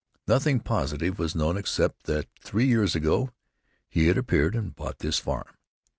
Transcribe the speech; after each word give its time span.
Nothing 0.27 0.61
positive 0.61 1.19
was 1.19 1.35
known 1.35 1.57
except 1.57 2.07
that 2.07 2.25
three 2.43 2.65
years 2.65 2.95
ago 2.95 3.29
he 3.87 4.07
had 4.07 4.17
appeared 4.17 4.55
and 4.55 4.75
bought 4.75 4.97
this 4.97 5.19
farm. 5.19 5.55